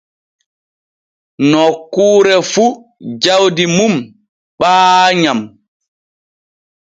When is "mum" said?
3.75-3.95